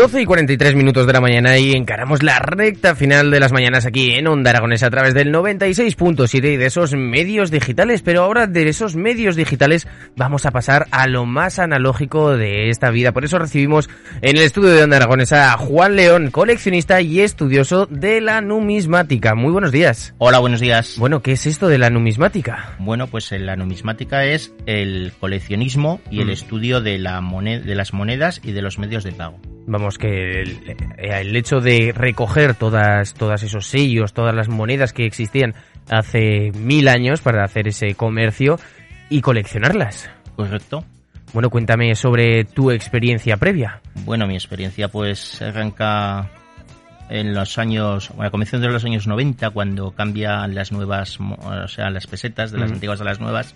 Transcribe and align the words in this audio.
12 0.00 0.22
y 0.22 0.24
43 0.24 0.76
minutos 0.76 1.06
de 1.06 1.12
la 1.12 1.20
mañana 1.20 1.58
y 1.58 1.72
encaramos 1.72 2.22
la 2.22 2.38
recta 2.38 2.94
final 2.94 3.30
de 3.30 3.38
las 3.38 3.52
mañanas 3.52 3.84
aquí 3.84 4.12
en 4.12 4.28
Onda 4.28 4.48
Aragonesa 4.48 4.86
a 4.86 4.90
través 4.90 5.12
del 5.12 5.30
96.7 5.30 6.54
y 6.54 6.56
de 6.56 6.64
esos 6.64 6.94
medios 6.94 7.50
digitales. 7.50 8.00
Pero 8.00 8.22
ahora 8.22 8.46
de 8.46 8.66
esos 8.66 8.96
medios 8.96 9.36
digitales 9.36 9.86
vamos 10.16 10.46
a 10.46 10.52
pasar 10.52 10.86
a 10.90 11.06
lo 11.06 11.26
más 11.26 11.58
analógico 11.58 12.34
de 12.34 12.70
esta 12.70 12.90
vida. 12.90 13.12
Por 13.12 13.26
eso 13.26 13.38
recibimos 13.38 13.90
en 14.22 14.38
el 14.38 14.42
estudio 14.42 14.70
de 14.70 14.84
Onda 14.84 14.96
Aragonesa 14.96 15.52
a 15.52 15.58
Juan 15.58 15.96
León, 15.96 16.30
coleccionista 16.30 17.02
y 17.02 17.20
estudioso 17.20 17.84
de 17.84 18.22
la 18.22 18.40
numismática. 18.40 19.34
Muy 19.34 19.52
buenos 19.52 19.70
días. 19.70 20.14
Hola, 20.16 20.38
buenos 20.38 20.60
días. 20.60 20.96
Bueno, 20.96 21.20
¿qué 21.20 21.32
es 21.32 21.44
esto 21.44 21.68
de 21.68 21.76
la 21.76 21.90
numismática? 21.90 22.74
Bueno, 22.78 23.06
pues 23.08 23.30
la 23.32 23.54
numismática 23.54 24.24
es 24.24 24.54
el 24.64 25.12
coleccionismo 25.20 26.00
y 26.10 26.20
el 26.22 26.28
Mm. 26.28 26.30
estudio 26.30 26.80
de, 26.80 26.96
la 26.98 27.20
moneda, 27.20 27.62
de 27.62 27.74
las 27.74 27.92
monedas 27.92 28.40
y 28.42 28.52
de 28.52 28.62
los 28.62 28.78
medios 28.78 29.04
de 29.04 29.12
pago. 29.12 29.38
Vamos, 29.66 29.98
que 29.98 30.42
el, 30.42 30.50
eh, 30.68 30.76
el 31.20 31.36
hecho 31.36 31.60
de 31.60 31.92
recoger 31.94 32.54
todas, 32.54 33.14
todas 33.14 33.42
esos 33.42 33.66
sellos, 33.66 34.12
todas 34.12 34.34
las 34.34 34.48
monedas 34.48 34.92
que 34.92 35.06
existían 35.06 35.54
hace 35.88 36.50
mil 36.54 36.88
años 36.88 37.20
para 37.20 37.44
hacer 37.44 37.68
ese 37.68 37.94
comercio 37.94 38.58
y 39.08 39.20
coleccionarlas. 39.20 40.10
¿Correcto? 40.36 40.84
Bueno, 41.32 41.50
cuéntame 41.50 41.94
sobre 41.94 42.44
tu 42.44 42.70
experiencia 42.72 43.36
previa. 43.36 43.80
Bueno, 44.04 44.26
mi 44.26 44.34
experiencia 44.34 44.88
pues 44.88 45.40
arranca 45.40 46.28
en 47.08 47.34
los 47.34 47.58
años, 47.58 48.10
bueno, 48.10 48.28
a 48.28 48.30
comienzos 48.30 48.60
de 48.60 48.68
los 48.68 48.84
años 48.84 49.06
90, 49.06 49.50
cuando 49.50 49.90
cambian 49.92 50.54
las 50.54 50.72
nuevas, 50.72 51.18
o 51.20 51.68
sea, 51.68 51.90
las 51.90 52.06
pesetas 52.06 52.50
de 52.52 52.58
las 52.58 52.70
Mm. 52.70 52.74
antiguas 52.74 53.00
a 53.00 53.04
las 53.04 53.20
nuevas. 53.20 53.54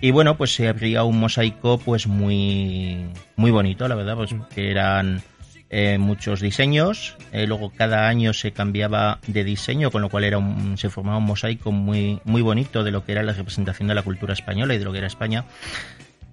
Y 0.00 0.10
bueno, 0.10 0.36
pues 0.36 0.54
se 0.54 0.68
abría 0.68 1.04
un 1.04 1.18
mosaico 1.18 1.78
pues 1.78 2.06
muy, 2.06 3.06
muy 3.36 3.50
bonito, 3.50 3.88
la 3.88 3.94
verdad, 3.94 4.14
pues 4.16 4.34
que 4.54 4.70
eran 4.70 5.22
eh, 5.70 5.96
muchos 5.98 6.40
diseños. 6.40 7.16
eh, 7.32 7.46
luego 7.46 7.70
cada 7.74 8.06
año 8.08 8.32
se 8.34 8.52
cambiaba 8.52 9.18
de 9.26 9.42
diseño, 9.42 9.90
con 9.90 10.02
lo 10.02 10.08
cual 10.10 10.24
era 10.24 10.38
un- 10.38 10.76
se 10.78 10.90
formaba 10.90 11.16
un 11.18 11.24
mosaico 11.24 11.72
muy, 11.72 12.20
muy 12.24 12.42
bonito 12.42 12.84
de 12.84 12.90
lo 12.90 13.04
que 13.04 13.12
era 13.12 13.22
la 13.22 13.32
representación 13.32 13.88
de 13.88 13.94
la 13.94 14.02
cultura 14.02 14.32
española 14.34 14.74
y 14.74 14.78
de 14.78 14.84
lo 14.84 14.92
que 14.92 14.98
era 14.98 15.06
España. 15.06 15.44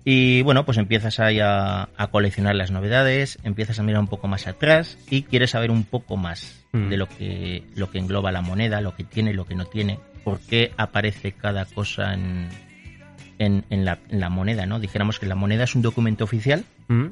Y 0.05 0.41
bueno, 0.41 0.65
pues 0.65 0.77
empiezas 0.77 1.21
ahí 1.21 1.39
a, 1.39 1.87
a 1.95 2.07
coleccionar 2.07 2.55
las 2.55 2.71
novedades, 2.71 3.39
empiezas 3.43 3.79
a 3.79 3.83
mirar 3.83 4.01
un 4.01 4.07
poco 4.07 4.27
más 4.27 4.45
atrás 4.47 4.97
y 5.09 5.23
quieres 5.23 5.51
saber 5.51 5.71
un 5.71 5.83
poco 5.85 6.17
más 6.17 6.59
Mm. 6.75 6.89
de 6.89 6.97
lo 6.97 7.07
que, 7.07 7.63
lo 7.75 7.91
que 7.91 7.99
engloba 7.99 8.31
la 8.31 8.41
moneda, 8.41 8.81
lo 8.81 8.95
que 8.95 9.03
tiene, 9.03 9.31
lo 9.35 9.45
que 9.45 9.53
no 9.53 9.65
tiene, 9.65 9.99
por 10.23 10.39
qué 10.39 10.71
aparece 10.75 11.31
cada 11.33 11.65
cosa 11.65 12.15
en, 12.15 12.49
en, 13.39 13.65
en 13.69 13.85
la, 13.85 13.99
en 14.09 14.19
la 14.19 14.29
moneda, 14.29 14.65
¿no? 14.65 14.79
Dijéramos 14.79 15.19
que 15.19 15.25
la 15.25 15.35
moneda 15.35 15.63
es 15.65 15.75
un 15.75 15.81
documento 15.81 16.23
oficial 16.23 16.63
¿Mm? 16.87 17.07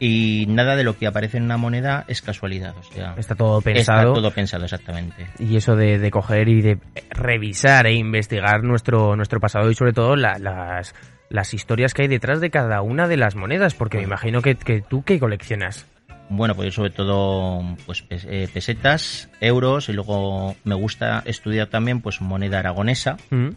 y 0.00 0.46
nada 0.48 0.74
de 0.74 0.82
lo 0.84 0.96
que 0.98 1.06
aparece 1.06 1.36
en 1.38 1.44
una 1.44 1.56
moneda 1.56 2.04
es 2.08 2.22
casualidad. 2.22 2.74
O 2.78 2.82
sea, 2.82 3.14
Está 3.16 3.34
todo 3.36 3.58
está 3.58 3.72
pensado. 3.72 4.12
todo 4.14 4.30
pensado 4.32 4.64
exactamente. 4.64 5.26
Y 5.38 5.56
eso 5.56 5.76
de, 5.76 5.98
de 5.98 6.10
coger 6.10 6.48
y 6.48 6.60
de 6.60 6.78
revisar 7.10 7.86
e 7.86 7.94
investigar 7.94 8.64
nuestro, 8.64 9.14
nuestro 9.16 9.38
pasado 9.40 9.70
y 9.70 9.74
sobre 9.74 9.92
todo 9.92 10.16
la- 10.16 10.38
las, 10.38 10.94
las 11.28 11.54
historias 11.54 11.94
que 11.94 12.02
hay 12.02 12.08
detrás 12.08 12.40
de 12.40 12.50
cada 12.50 12.82
una 12.82 13.06
de 13.06 13.16
las 13.16 13.36
monedas, 13.36 13.74
porque 13.74 13.98
me 13.98 14.04
imagino 14.04 14.42
que, 14.42 14.56
que 14.56 14.80
tú 14.82 15.02
que 15.04 15.20
coleccionas. 15.20 15.86
Bueno, 16.28 16.54
pues 16.54 16.74
sobre 16.74 16.90
todo 16.90 17.60
pues 17.84 18.04
eh, 18.10 18.48
pesetas, 18.52 19.28
euros 19.40 19.88
y 19.88 19.92
luego 19.92 20.56
me 20.64 20.74
gusta 20.74 21.22
estudiar 21.26 21.66
también 21.68 22.00
pues 22.00 22.20
moneda 22.22 22.58
aragonesa. 22.58 23.18
¿Mm? 23.30 23.48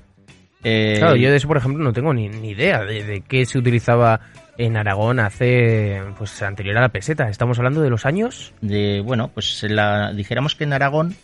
Eh, 0.66 0.96
Claro, 0.98 1.16
yo 1.16 1.30
de 1.30 1.38
eso, 1.38 1.48
por 1.48 1.58
ejemplo, 1.58 1.84
no 1.84 1.94
tengo 1.94 2.12
ni, 2.14 2.28
ni 2.28 2.50
idea 2.50 2.84
de, 2.84 3.04
de 3.04 3.22
qué 3.22 3.46
se 3.46 3.60
utilizaba 3.60 4.20
en 4.58 4.78
Aragón 4.78 5.20
hace, 5.20 6.02
pues, 6.18 6.42
anterior 6.42 6.78
a 6.78 6.82
la 6.82 6.90
peseta. 6.90 7.30
Estamos 7.30 7.60
hablando 7.60 7.82
de 7.82 7.90
los 7.90 8.06
años. 8.06 8.54
de 8.62 9.02
bueno, 9.06 9.30
pues 9.34 9.64
la, 9.64 10.12
dijéramos 10.12 10.56
que 10.56 10.64
en 10.64 10.74
Aragón 10.74 11.16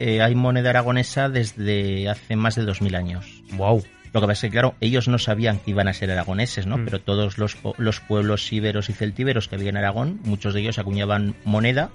eh, 0.00 0.20
hay 0.20 0.34
moneda 0.34 0.70
aragonesa 0.70 1.28
desde 1.28 2.08
hace 2.08 2.34
más 2.34 2.56
de 2.56 2.64
2000 2.64 2.96
años. 2.96 3.42
Wow. 3.52 3.84
Lo 4.12 4.20
que 4.20 4.26
pasa 4.26 4.46
es 4.46 4.50
que, 4.50 4.58
claro, 4.58 4.74
ellos 4.80 5.06
no 5.06 5.18
sabían 5.18 5.58
que 5.58 5.70
iban 5.70 5.86
a 5.86 5.92
ser 5.92 6.10
aragoneses, 6.10 6.66
¿no? 6.66 6.78
Mm. 6.78 6.84
Pero 6.86 7.00
todos 7.00 7.38
los, 7.38 7.56
los 7.76 8.00
pueblos 8.00 8.52
íberos 8.52 8.88
y 8.88 8.94
celtíberos 8.94 9.46
que 9.46 9.54
había 9.54 9.68
en 9.68 9.76
Aragón, 9.76 10.18
muchos 10.24 10.54
de 10.54 10.60
ellos 10.60 10.78
acuñaban 10.78 11.36
moneda 11.44 11.90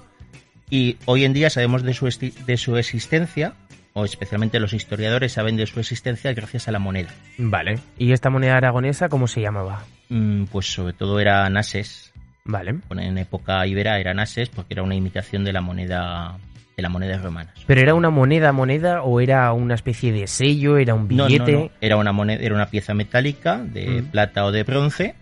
y 0.69 0.97
hoy 1.05 1.23
en 1.23 1.33
día 1.33 1.51
sabemos 1.51 1.83
de 1.83 1.93
su, 1.93 2.05
de 2.07 2.57
su 2.57 2.77
existencia, 2.77 3.53
o 3.93 4.05
especialmente 4.05 4.59
los 4.59 4.73
historiadores 4.73 5.33
saben 5.33 5.55
de 5.55 5.67
su 5.67 5.79
existencia 5.79 6.33
gracias 6.33 6.67
a 6.67 6.71
la 6.71 6.79
moneda. 6.79 7.09
Vale. 7.37 7.79
¿Y 7.97 8.11
esta 8.11 8.29
moneda 8.29 8.57
aragonesa 8.57 9.09
cómo 9.09 9.27
se 9.27 9.41
llamaba? 9.41 9.83
Mm, 10.09 10.45
Pues 10.45 10.71
sobre 10.73 10.93
todo 10.93 11.19
era 11.19 11.47
nases, 11.49 12.11
Vale. 12.43 12.75
en 12.97 13.17
época 13.17 13.65
ibera 13.67 13.99
era 13.99 14.13
nases 14.13 14.49
porque 14.49 14.73
era 14.73 14.83
una 14.83 14.95
imitación 14.95 15.43
de 15.43 15.53
la 15.53 15.61
moneda 15.61 16.37
de 16.75 16.81
la 16.81 16.89
moneda 16.89 17.19
romana. 17.19 17.53
¿Pero 17.67 17.81
era 17.81 17.93
una 17.93 18.09
moneda, 18.09 18.51
moneda 18.51 19.03
o 19.03 19.21
era 19.21 19.53
una 19.53 19.75
especie 19.75 20.11
de 20.11 20.25
sello, 20.25 20.77
era 20.77 20.95
un 20.95 21.07
No, 21.07 21.15
no, 21.17 21.25
billete? 21.27 21.51
no. 21.51 21.69
Era 21.81 21.97
una 21.97 22.11
moneda, 22.11 22.41
era 22.41 22.55
una 22.55 22.65
pieza 22.65 22.95
metálica 22.95 23.59
de 23.59 24.01
Mm. 24.01 24.05
plata 24.05 24.43
o 24.43 24.51
de 24.51 24.63
bronce 24.63 25.13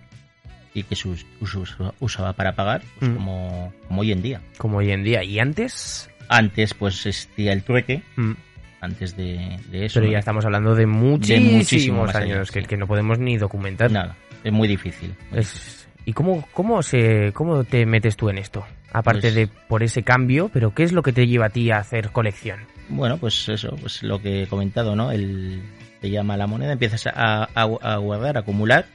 y 0.74 0.84
que 0.84 0.96
se 0.96 1.10
us- 1.10 1.26
us- 1.42 1.56
us- 1.56 1.76
usaba 2.00 2.32
para 2.32 2.56
pagar, 2.56 2.82
pues 2.98 3.12
Mm. 3.12 3.16
como, 3.16 3.74
como 3.86 4.00
hoy 4.00 4.14
en 4.14 4.22
día. 4.22 4.40
Como 4.58 4.78
hoy 4.78 4.92
en 4.92 5.04
día. 5.04 5.26
¿Y 5.26 5.40
antes? 5.40 6.10
Antes, 6.30 6.74
pues 6.74 7.06
existía 7.06 7.52
el 7.52 7.64
trueque, 7.64 8.02
Mm. 8.16 8.32
Antes 8.82 9.16
de, 9.16 9.58
de 9.70 9.86
eso. 9.86 9.96
Pero 10.00 10.08
¿no? 10.08 10.12
ya 10.14 10.20
estamos 10.20 10.44
hablando 10.44 10.76
de 10.76 10.86
muchísimos, 10.86 11.54
muchísimo 11.54 12.06
más 12.06 12.16
años 12.16 12.32
años, 12.36 12.52
que, 12.52 12.62
sí. 12.62 12.68
que 12.68 12.78
no 12.78 12.88
podemos 12.88 13.20
ni 13.20 13.38
documentar. 13.38 13.92
Nada, 13.92 14.16
es 14.44 14.52
muy 14.52 14.68
difícil. 14.68 15.16
Es- 15.34 15.88
¿Y 16.04 16.14
cómo, 16.14 16.48
cómo, 16.52 16.82
se, 16.82 17.32
cómo 17.34 17.64
te 17.64 17.86
metes 17.86 18.18
tú 18.18 18.30
en 18.30 18.40
esto? 18.40 18.66
Aparte 18.92 19.22
Pues- 19.22 19.36
de 19.36 19.48
por 19.48 19.84
ese 19.84 20.02
cambio, 20.04 20.50
pero 20.52 20.74
¿qué 20.74 20.82
es 20.84 20.92
lo 20.94 21.04
que 21.04 21.14
te 21.14 21.28
lleva 21.28 21.46
a 21.46 21.50
ti 21.50 21.70
a 21.72 21.78
hacer 21.78 22.10
colección? 22.12 22.60
Bueno, 22.90 23.18
pues 23.18 23.48
eso, 23.50 23.76
pues 23.80 24.02
lo 24.04 24.20
que 24.22 24.44
he 24.44 24.48
comentado, 24.48 24.96
¿no? 24.96 25.12
El, 25.12 25.62
te 26.02 26.10
llama 26.10 26.36
la 26.38 26.48
moneda, 26.48 26.74
empiezas 26.74 27.06
a, 27.08 27.44
a- 27.44 27.78
a 27.82 27.96
guardar, 27.98 28.36
a 28.36 28.40
acumular 28.40 28.86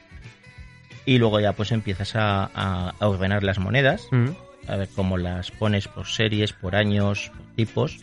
y 1.05 1.17
luego 1.17 1.39
ya 1.39 1.53
pues 1.53 1.71
empiezas 1.71 2.15
a, 2.15 2.43
a- 2.53 2.93
a 2.99 3.07
ordenar 3.07 3.41
las 3.43 3.57
monedas, 3.59 4.05
Mm. 4.11 4.27
a 4.67 4.75
ver 4.75 4.89
cómo 4.93 5.17
las 5.17 5.49
pones 5.51 5.87
por 5.87 6.05
series, 6.07 6.51
por 6.51 6.75
años, 6.75 7.31
por 7.35 7.45
tipos 7.55 7.99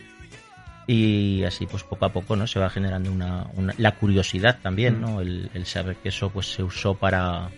y 0.87 1.43
así 1.43 1.65
pues 1.65 1.83
poco 1.83 2.05
a 2.05 2.09
poco, 2.13 2.35
¿no? 2.35 2.45
Se 2.47 2.59
va 2.59 2.69
generando 2.69 3.11
una, 3.11 3.47
una- 3.55 3.73
la 3.77 3.93
curiosidad 3.95 4.59
también, 4.61 5.01
¿no? 5.01 5.21
El, 5.21 5.49
el 5.53 5.65
saber 5.65 5.95
que 5.97 6.09
eso 6.09 6.29
pues 6.29 6.51
se 6.53 6.63
usó 6.63 6.93
para 6.95 7.49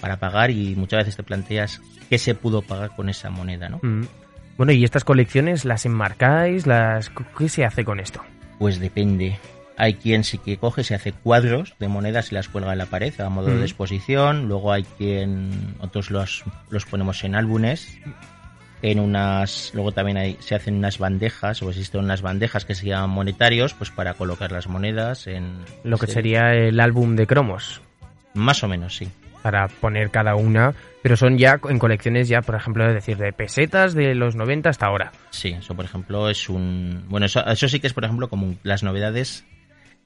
para 0.00 0.16
pagar 0.18 0.50
y 0.52 0.76
muchas 0.76 0.98
veces 0.98 1.16
te 1.16 1.24
planteas 1.24 1.80
qué 2.08 2.18
se 2.18 2.34
pudo 2.36 2.62
pagar 2.62 2.94
con 2.94 3.08
esa 3.08 3.30
moneda, 3.30 3.68
¿no? 3.68 3.80
Mm. 3.82 4.04
Bueno, 4.56 4.72
¿y 4.72 4.84
estas 4.84 5.04
colecciones 5.04 5.64
las 5.64 5.86
enmarcáis? 5.86 6.66
las 6.66 7.10
¿Qué 7.36 7.48
se 7.48 7.64
hace 7.64 7.84
con 7.84 7.98
esto? 8.00 8.20
Pues 8.60 8.78
depende. 8.80 9.38
hay 9.76 9.94
quien 9.94 10.22
sí 10.24 10.38
que 10.38 10.56
coge, 10.56 10.82
se 10.84 10.94
hace 10.96 11.12
cuadros 11.12 11.74
de 11.78 11.86
monedas 11.88 12.30
y 12.32 12.34
las 12.36 12.48
cuelga 12.48 12.72
en 12.72 12.78
la 12.78 12.86
pared 12.86 13.12
a 13.20 13.28
modo 13.28 13.48
de 13.56 13.62
exposición. 13.62 14.48
Luego 14.48 14.72
hay 14.72 14.82
quien, 14.84 15.74
otros 15.80 16.10
los, 16.10 16.42
los 16.70 16.84
ponemos 16.86 17.22
en 17.24 17.34
álbumes, 17.36 17.88
en 18.82 19.00
unas, 19.00 19.72
luego 19.74 19.92
también 19.92 20.16
hay, 20.16 20.36
se 20.40 20.54
hacen 20.54 20.76
unas 20.76 20.98
bandejas 20.98 21.62
o 21.62 21.70
existen 21.70 22.00
unas 22.00 22.22
bandejas 22.22 22.64
que 22.64 22.74
se 22.74 22.86
llaman 22.86 23.10
monetarios, 23.10 23.74
pues 23.74 23.90
para 23.90 24.14
colocar 24.14 24.52
las 24.52 24.68
monedas 24.68 25.26
en 25.26 25.58
lo 25.84 25.98
que 25.98 26.06
sería 26.06 26.52
el 26.54 26.78
álbum 26.80 27.16
de 27.16 27.26
cromos. 27.26 27.80
Más 28.34 28.62
o 28.62 28.68
menos, 28.68 28.96
sí. 28.96 29.08
Para 29.42 29.68
poner 29.68 30.10
cada 30.10 30.34
una, 30.34 30.74
pero 31.02 31.16
son 31.16 31.38
ya 31.38 31.60
en 31.68 31.78
colecciones 31.78 32.28
ya, 32.28 32.42
por 32.42 32.54
ejemplo, 32.54 32.86
es 32.86 32.94
decir, 32.94 33.16
de 33.16 33.32
pesetas 33.32 33.94
de 33.94 34.14
los 34.14 34.36
90 34.36 34.68
hasta 34.68 34.86
ahora. 34.86 35.12
Sí, 35.30 35.50
eso 35.50 35.74
por 35.74 35.84
ejemplo 35.84 36.28
es 36.28 36.48
un, 36.48 37.04
bueno, 37.08 37.26
eso, 37.26 37.44
eso 37.46 37.68
sí 37.68 37.80
que 37.80 37.86
es 37.86 37.92
por 37.92 38.04
ejemplo 38.04 38.28
como 38.28 38.54
las 38.62 38.82
novedades 38.82 39.44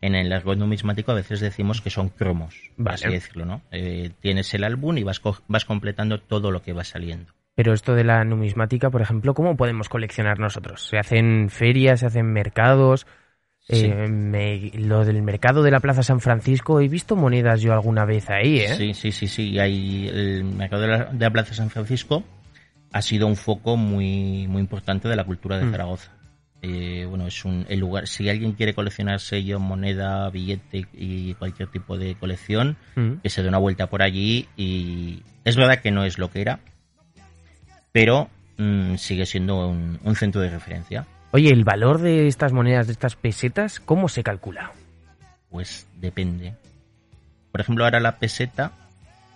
en 0.00 0.14
el 0.14 0.32
argot 0.32 0.58
numismático 0.58 1.12
a 1.12 1.14
veces 1.14 1.40
decimos 1.40 1.80
que 1.80 1.88
son 1.88 2.08
cromos, 2.08 2.54
Vale. 2.76 2.96
así 2.96 3.08
decirlo, 3.08 3.46
¿no? 3.46 3.62
Eh, 3.70 4.10
tienes 4.20 4.52
el 4.52 4.64
álbum 4.64 4.98
y 4.98 5.04
vas, 5.04 5.22
vas 5.46 5.64
completando 5.64 6.20
todo 6.20 6.50
lo 6.50 6.62
que 6.62 6.72
va 6.72 6.84
saliendo. 6.84 7.32
Pero 7.54 7.72
esto 7.74 7.94
de 7.94 8.04
la 8.04 8.24
numismática, 8.24 8.90
por 8.90 9.02
ejemplo, 9.02 9.34
¿cómo 9.34 9.56
podemos 9.56 9.88
coleccionar 9.88 10.38
nosotros? 10.38 10.86
¿Se 10.88 10.98
hacen 10.98 11.50
ferias, 11.50 12.00
se 12.00 12.06
hacen 12.06 12.32
mercados? 12.32 13.06
Sí. 13.60 13.84
Eh, 13.86 14.08
me- 14.08 14.70
lo 14.74 15.04
del 15.04 15.22
mercado 15.22 15.62
de 15.62 15.70
la 15.70 15.78
Plaza 15.80 16.02
San 16.02 16.20
Francisco, 16.20 16.80
he 16.80 16.88
visto 16.88 17.14
monedas 17.14 17.60
yo 17.60 17.72
alguna 17.72 18.04
vez 18.04 18.28
ahí, 18.30 18.58
¿eh? 18.60 18.74
Sí, 18.74 18.94
sí, 18.94 19.12
sí, 19.12 19.28
sí. 19.28 19.58
Hay 19.58 20.08
el 20.08 20.44
mercado 20.44 20.82
de 20.82 20.88
la, 20.88 21.04
de 21.04 21.24
la 21.24 21.30
Plaza 21.30 21.54
San 21.54 21.70
Francisco 21.70 22.24
ha 22.92 23.02
sido 23.02 23.26
un 23.26 23.36
foco 23.36 23.76
muy, 23.76 24.46
muy 24.48 24.60
importante 24.60 25.08
de 25.08 25.16
la 25.16 25.24
cultura 25.24 25.58
de 25.58 25.66
Mm. 25.66 25.70
Zaragoza. 25.70 26.10
Eh, 26.62 27.06
bueno, 27.08 27.26
es 27.26 27.44
un 27.44 27.66
el 27.68 27.80
lugar. 27.80 28.06
Si 28.08 28.28
alguien 28.28 28.52
quiere 28.52 28.72
coleccionar 28.74 29.20
sello, 29.20 29.58
moneda, 29.60 30.28
billete 30.30 30.86
y 30.94 31.34
cualquier 31.34 31.68
tipo 31.68 31.96
de 31.98 32.14
colección, 32.14 32.76
Mm. 32.96 33.14
que 33.22 33.28
se 33.30 33.42
dé 33.42 33.48
una 33.48 33.58
vuelta 33.58 33.88
por 33.88 34.02
allí. 34.02 34.48
Y 34.56 35.22
es 35.44 35.56
verdad 35.56 35.80
que 35.80 35.90
no 35.90 36.04
es 36.04 36.18
lo 36.18 36.30
que 36.30 36.40
era, 36.40 36.60
pero 37.92 38.28
mm, 38.58 38.96
sigue 38.96 39.26
siendo 39.26 39.68
un, 39.68 39.98
un 40.02 40.16
centro 40.16 40.40
de 40.40 40.50
referencia. 40.50 41.06
Oye, 41.30 41.50
¿el 41.50 41.64
valor 41.64 41.98
de 42.00 42.26
estas 42.26 42.52
monedas, 42.52 42.86
de 42.86 42.92
estas 42.92 43.16
pesetas, 43.16 43.80
cómo 43.80 44.08
se 44.08 44.22
calcula? 44.22 44.72
Pues 45.50 45.86
depende. 45.98 46.54
Por 47.50 47.60
ejemplo, 47.60 47.84
ahora 47.84 48.00
la 48.00 48.18
peseta, 48.18 48.72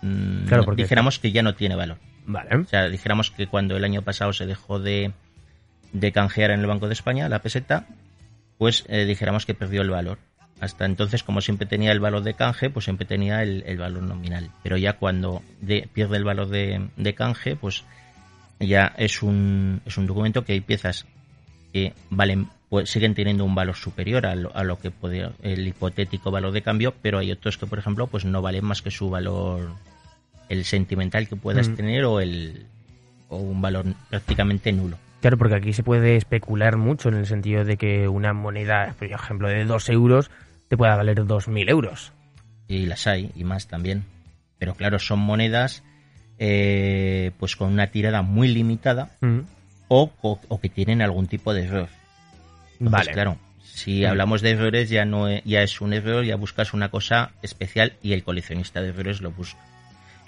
mm, 0.01 0.45
Claro, 0.47 0.63
porque- 0.65 0.83
dijéramos 0.83 1.19
que 1.19 1.31
ya 1.31 1.41
no 1.43 1.55
tiene 1.55 1.75
valor. 1.75 1.97
Vale. 2.25 2.55
O 2.57 2.65
sea, 2.65 2.89
dijéramos 2.89 3.31
que 3.31 3.47
cuando 3.47 3.77
el 3.77 3.83
año 3.85 4.01
pasado 4.01 4.33
se 4.33 4.45
dejó 4.45 4.79
de, 4.79 5.13
de 5.93 6.11
canjear 6.11 6.51
en 6.51 6.59
el 6.59 6.65
Banco 6.67 6.87
de 6.87 6.93
España 6.93 7.29
la 7.29 7.41
peseta, 7.41 7.85
pues 8.57 8.83
eh, 8.89 9.05
dijéramos 9.05 9.45
que 9.45 9.53
perdió 9.53 9.81
el 9.81 9.89
valor. 9.89 10.17
Hasta 10.59 10.85
entonces, 10.85 11.23
como 11.23 11.39
siempre 11.41 11.67
tenía 11.67 11.91
el 11.91 11.99
valor 11.99 12.23
de 12.23 12.33
canje, 12.33 12.69
pues 12.69 12.83
siempre 12.85 13.05
tenía 13.05 13.43
el, 13.43 13.63
el 13.65 13.77
valor 13.77 14.03
nominal. 14.03 14.49
Pero 14.63 14.75
ya 14.75 14.93
cuando 14.93 15.41
de- 15.61 15.87
pierde 15.93 16.17
el 16.17 16.23
valor 16.25 16.49
de, 16.49 16.89
de 16.97 17.13
canje, 17.15 17.55
pues 17.55 17.85
ya 18.59 18.93
es 18.97 19.21
un, 19.21 19.81
es 19.85 19.97
un 19.97 20.07
documento 20.07 20.43
que 20.43 20.53
hay 20.53 20.61
piezas 20.61 21.05
que 21.73 21.93
valen 22.09 22.47
pues 22.69 22.89
siguen 22.89 23.15
teniendo 23.15 23.45
un 23.45 23.55
valor 23.55 23.75
superior 23.75 24.25
a 24.25 24.35
lo, 24.35 24.53
a 24.55 24.63
lo 24.63 24.77
que 24.77 24.91
podría 24.91 25.31
el 25.41 25.65
hipotético 25.65 26.31
valor 26.31 26.51
de 26.51 26.61
cambio, 26.61 26.93
pero 27.01 27.19
hay 27.19 27.31
otros 27.31 27.57
que, 27.57 27.65
por 27.65 27.79
ejemplo, 27.79 28.07
pues 28.07 28.25
no 28.25 28.41
valen 28.41 28.65
más 28.65 28.81
que 28.81 28.91
su 28.91 29.09
valor 29.09 29.69
el 30.49 30.65
sentimental 30.65 31.27
que 31.27 31.35
puedas 31.37 31.69
Mm. 31.69 31.75
tener 31.75 32.03
o 32.05 32.19
el 32.19 32.65
o 33.29 33.37
un 33.37 33.61
valor 33.61 33.85
prácticamente 34.09 34.71
nulo. 34.71 34.97
Claro, 35.21 35.37
porque 35.37 35.55
aquí 35.55 35.73
se 35.73 35.83
puede 35.83 36.15
especular 36.15 36.77
mucho 36.77 37.09
en 37.09 37.15
el 37.15 37.25
sentido 37.25 37.65
de 37.65 37.75
que 37.77 38.07
una 38.07 38.33
moneda, 38.33 38.95
por 38.97 39.07
ejemplo, 39.07 39.49
de 39.49 39.65
2 39.65 39.89
euros, 39.89 40.29
te 40.67 40.77
pueda 40.77 40.95
valer 40.95 41.25
2.000 41.25 41.69
euros. 41.69 42.13
Y 42.67 42.85
las 42.85 43.07
hay, 43.07 43.31
y 43.35 43.43
más 43.43 43.67
también. 43.67 44.03
Pero 44.59 44.75
claro, 44.75 44.99
son 44.99 45.19
monedas 45.19 45.83
eh, 46.39 47.31
pues 47.39 47.55
con 47.55 47.71
una 47.71 47.87
tirada 47.87 48.21
muy 48.21 48.47
limitada 48.47 49.11
Mm. 49.21 49.39
o, 49.87 50.11
o, 50.21 50.39
o 50.47 50.59
que 50.59 50.69
tienen 50.69 51.01
algún 51.01 51.27
tipo 51.27 51.53
de 51.53 51.63
error. 51.65 51.89
Entonces, 52.73 52.91
Vale. 52.91 53.11
claro, 53.11 53.37
si 53.63 54.01
Mm. 54.03 54.07
hablamos 54.07 54.41
de 54.41 54.51
errores 54.51 54.89
ya 54.89 55.05
no 55.05 55.29
e- 55.29 55.41
ya 55.45 55.61
es 55.63 55.81
un 55.81 55.93
error, 55.93 56.23
ya 56.25 56.35
buscas 56.35 56.73
una 56.73 56.89
cosa 56.89 57.31
especial 57.41 57.93
y 58.03 58.13
el 58.13 58.23
coleccionista 58.23 58.81
de 58.81 58.89
errores 58.89 59.21
lo 59.21 59.31
busca. 59.31 59.59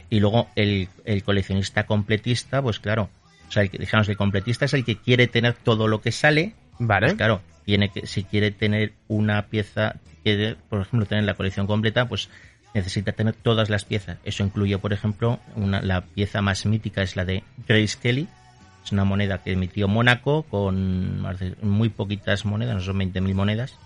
Y 0.10 0.20
luego 0.20 0.48
el, 0.56 0.88
el 1.06 1.24
coleccionista 1.24 1.86
completista, 1.86 2.62
pues 2.62 2.80
claro, 2.80 3.10
o 3.48 3.52
sea, 3.52 3.64
el 3.64 3.70
que, 3.70 3.78
digamos 3.78 4.10
el 4.10 4.18
completista 4.18 4.66
es 4.66 4.74
el 4.74 4.84
que 4.86 4.98
quiere 4.98 5.28
tener 5.28 5.54
todo 5.54 5.88
lo 5.88 6.02
que 6.02 6.12
sale 6.12 6.54
Vale. 6.82 7.08
Pues 7.08 7.18
claro, 7.18 7.42
tiene 7.66 7.90
que, 7.90 8.08
si 8.08 8.24
quiere 8.24 8.52
tener 8.52 8.94
una 9.10 9.48
pieza, 9.48 9.96
quiere, 10.24 10.56
por 10.70 10.82
ejemplo, 10.82 11.06
tener 11.06 11.26
la 11.26 11.34
colección 11.34 11.68
completa, 11.68 12.08
pues 12.08 12.30
necesita 12.74 13.12
tener 13.12 13.36
todas 13.36 13.70
las 13.70 13.86
piezas. 13.86 14.18
Eso 14.24 14.44
incluye, 14.44 14.78
por 14.78 14.94
ejemplo, 14.94 15.40
una, 15.56 15.82
la 15.82 16.02
pieza 16.02 16.42
más 16.42 16.66
mítica 16.66 17.02
es 17.02 17.16
la 17.16 17.26
de 17.26 17.44
Grace 17.68 17.98
Kelly. 18.02 18.28
Es 18.84 18.92
una 18.92 19.06
moneda 19.06 19.40
que 19.40 19.52
emitió 19.52 19.88
Mónaco 19.88 20.44
con 20.44 21.22
muy 21.62 21.90
poquitas 21.90 22.46
monedas, 22.46 22.76
no 22.76 22.82
son 22.82 23.00
20.000 23.00 23.34
monedas. 23.34 23.78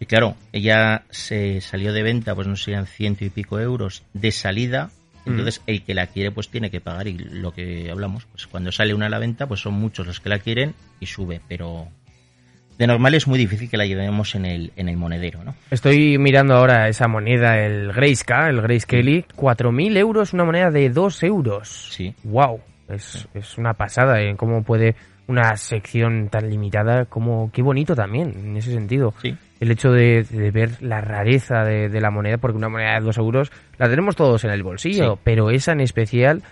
Y 0.00 0.06
claro, 0.06 0.36
ella 0.52 1.04
se 1.10 1.60
salió 1.60 1.92
de 1.92 2.02
venta, 2.02 2.34
pues 2.34 2.46
no 2.46 2.56
sé, 2.56 2.72
eran 2.72 2.86
ciento 2.86 3.24
y 3.24 3.30
pico 3.30 3.60
euros 3.60 4.02
de 4.12 4.32
salida. 4.32 4.90
Entonces, 5.24 5.62
el 5.66 5.82
que 5.82 5.94
la 5.94 6.08
quiere, 6.08 6.30
pues 6.30 6.50
tiene 6.50 6.70
que 6.70 6.82
pagar. 6.82 7.06
Y 7.08 7.16
lo 7.16 7.54
que 7.54 7.90
hablamos, 7.90 8.26
pues 8.26 8.46
cuando 8.46 8.72
sale 8.72 8.92
una 8.92 9.06
a 9.06 9.08
la 9.08 9.18
venta, 9.18 9.46
pues 9.46 9.60
son 9.60 9.74
muchos 9.74 10.06
los 10.06 10.20
que 10.20 10.28
la 10.28 10.38
quieren 10.38 10.74
y 11.00 11.06
sube. 11.06 11.40
Pero 11.48 11.88
de 12.78 12.86
normal 12.86 13.14
es 13.14 13.26
muy 13.26 13.38
difícil 13.38 13.70
que 13.70 13.76
la 13.76 13.86
llevemos 13.86 14.34
en 14.34 14.44
el, 14.46 14.72
en 14.76 14.88
el 14.88 14.96
monedero, 14.96 15.44
¿no? 15.44 15.54
Estoy 15.70 16.18
mirando 16.18 16.54
ahora 16.54 16.88
esa 16.88 17.06
moneda, 17.08 17.58
el 17.64 17.92
Grayscale, 17.92 18.50
el 18.50 18.62
Grace 18.62 18.86
Kelly. 18.86 19.24
4.000 19.36 19.96
euros, 19.96 20.32
una 20.32 20.44
moneda 20.44 20.70
de 20.70 20.90
2 20.90 21.22
euros. 21.22 21.88
Sí. 21.92 22.14
Wow, 22.24 22.60
es, 22.88 23.28
es 23.34 23.58
una 23.58 23.74
pasada, 23.74 24.20
¿eh? 24.20 24.34
Cómo 24.36 24.62
puede 24.62 24.94
una 25.26 25.56
sección 25.56 26.28
tan 26.28 26.50
limitada, 26.50 27.06
como 27.06 27.50
qué 27.52 27.62
bonito 27.62 27.94
también, 27.94 28.34
en 28.36 28.56
ese 28.56 28.72
sentido. 28.72 29.14
Sí. 29.22 29.34
El 29.60 29.70
hecho 29.70 29.90
de, 29.92 30.24
de 30.24 30.50
ver 30.50 30.82
la 30.82 31.00
rareza 31.00 31.64
de, 31.64 31.88
de 31.88 32.00
la 32.00 32.10
moneda, 32.10 32.36
porque 32.36 32.58
una 32.58 32.68
moneda 32.68 32.94
de 32.94 33.00
2 33.00 33.16
euros 33.18 33.52
la 33.78 33.88
tenemos 33.88 34.16
todos 34.16 34.44
en 34.44 34.50
el 34.50 34.62
bolsillo, 34.62 35.14
Sí. 35.14 35.20
pero 35.24 35.50
esa 35.50 35.72
en 35.72 35.80
especial 35.80 36.42